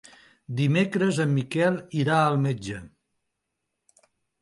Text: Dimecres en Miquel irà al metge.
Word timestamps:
Dimecres 0.61 1.19
en 1.27 1.35
Miquel 1.37 1.79
irà 2.01 2.19
al 2.25 2.43
metge. 2.49 2.83